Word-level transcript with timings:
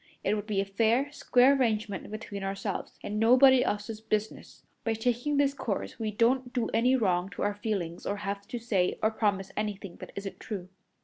It 0.23 0.33
would 0.33 0.47
be 0.47 0.59
a 0.59 0.65
fair, 0.65 1.11
square 1.11 1.55
arrangement 1.55 2.09
between 2.09 2.43
ourselves, 2.43 2.97
and 3.03 3.19
nobody 3.19 3.63
else's 3.63 4.01
business. 4.01 4.63
By 4.83 4.93
taking 4.95 5.37
this 5.37 5.53
course, 5.53 5.99
we 5.99 6.09
don't 6.09 6.51
do 6.53 6.69
any 6.73 6.95
wrong 6.95 7.29
to 7.35 7.43
our 7.43 7.53
feelings 7.53 8.07
or 8.07 8.15
have 8.17 8.47
to 8.47 8.57
say 8.57 8.97
or 9.03 9.11
promise 9.11 9.51
anything 9.55 9.97
that 9.97 10.11
isn't 10.15 10.39
true." 10.39 10.69